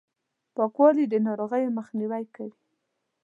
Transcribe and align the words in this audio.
پاکوالي، 0.55 1.05
د 1.09 1.13
ناروغیو 1.27 1.75
مخنیوی 1.79 2.25
کوي! 2.35 2.55